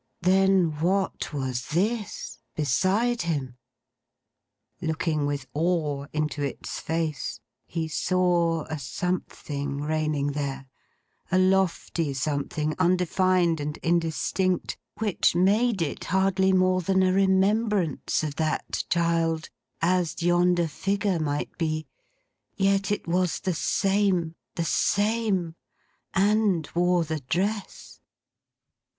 [0.23, 3.59] Then what was this, beside him!
[4.81, 10.65] Looking with awe into its face, he saw a something reigning there:
[11.31, 18.37] a lofty something, undefined and indistinct, which made it hardly more than a remembrance of
[18.37, 25.53] that child—as yonder figure might be—yet it was the same: the same:
[26.15, 27.99] and wore the dress.